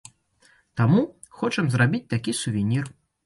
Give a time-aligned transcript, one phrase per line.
[0.81, 1.01] Таму
[1.41, 2.91] хочам зрабіць такі сувенір.